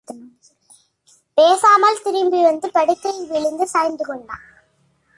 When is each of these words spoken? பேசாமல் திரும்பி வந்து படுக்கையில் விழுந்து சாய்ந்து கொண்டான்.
பேசாமல் 1.37 2.01
திரும்பி 2.03 2.39
வந்து 2.43 2.67
படுக்கையில் 2.71 3.27
விழுந்து 3.27 3.67
சாய்ந்து 3.67 4.05
கொண்டான். 4.05 4.45